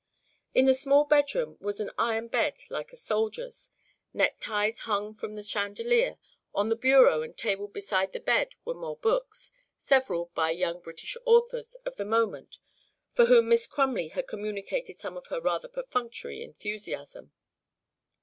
[0.55, 3.69] In the small bedroom was an iron bed like a soldier's;
[4.15, 6.17] neckties hung from the chandelier;
[6.55, 10.79] on the bureau and table beside the bed were more books, several by the young
[10.79, 12.57] British authors of the moment
[13.13, 17.31] for whom Miss Crumley had communicated some of her rather perfunctory enthusiasm.